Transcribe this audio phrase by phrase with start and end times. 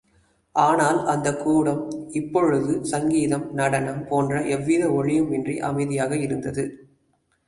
[0.55, 1.81] ஆனால், அந்தக்கூடம்
[2.11, 6.65] இப்பொழுது சங்கீதம் நடனம் போன்ற எவ்வித ஒலியுமின்றி அமைதியாக இருந்தது.